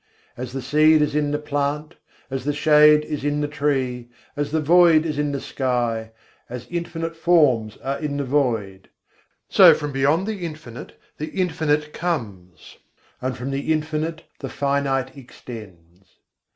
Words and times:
As 0.35 0.51
the 0.51 0.63
seed 0.63 1.03
is 1.03 1.13
in 1.13 1.29
the 1.29 1.37
plant, 1.37 1.93
as 2.31 2.43
the 2.43 2.53
shade 2.53 3.05
is 3.05 3.23
in 3.23 3.39
the 3.39 3.47
tree, 3.47 4.09
as 4.35 4.49
the 4.49 4.59
void 4.59 5.05
is 5.05 5.19
in 5.19 5.31
the 5.31 5.39
sky, 5.39 6.09
as 6.49 6.65
infinite 6.71 7.15
forms 7.15 7.77
are 7.83 7.99
in 7.99 8.17
the 8.17 8.23
void 8.23 8.89
So 9.47 9.75
from 9.75 9.91
beyond 9.91 10.25
the 10.25 10.43
Infinite, 10.43 10.99
the 11.19 11.27
Infinite 11.29 11.93
comes; 11.93 12.79
and 13.21 13.37
from 13.37 13.51
the 13.51 13.71
Infinite 13.71 14.23
the 14.39 14.49
finite 14.49 15.15
extends. 15.15 16.07